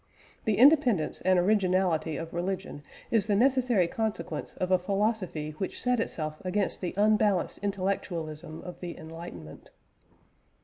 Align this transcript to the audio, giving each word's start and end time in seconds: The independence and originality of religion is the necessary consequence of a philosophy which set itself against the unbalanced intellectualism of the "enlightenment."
The 0.45 0.57
independence 0.57 1.21
and 1.21 1.37
originality 1.37 2.17
of 2.17 2.33
religion 2.33 2.81
is 3.11 3.27
the 3.27 3.35
necessary 3.35 3.85
consequence 3.87 4.55
of 4.57 4.71
a 4.71 4.79
philosophy 4.79 5.51
which 5.59 5.79
set 5.79 5.99
itself 5.99 6.41
against 6.43 6.81
the 6.81 6.95
unbalanced 6.97 7.59
intellectualism 7.61 8.63
of 8.63 8.79
the 8.79 8.97
"enlightenment." 8.97 9.69